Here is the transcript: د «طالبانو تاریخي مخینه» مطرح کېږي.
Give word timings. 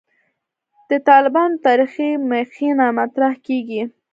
د 0.89 0.91
«طالبانو 1.07 1.61
تاریخي 1.67 2.09
مخینه» 2.31 2.87
مطرح 2.99 3.33
کېږي. 3.45 3.81